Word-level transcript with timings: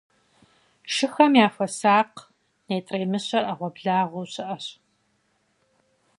-Шыхэм 0.93 1.31
яхуэсакъ, 1.45 2.19
нетӀрей 2.67 3.05
мыщэр 3.11 3.43
Ӏэгъуэблагъэу 3.47 4.29
щыӀэщ. 4.31 4.65